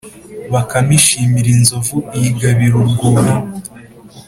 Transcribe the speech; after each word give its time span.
bakame 0.53 0.91
ishimira 1.01 1.49
inzovu, 1.57 1.97
iyigabira 2.17 2.75
urwuri. 2.81 3.31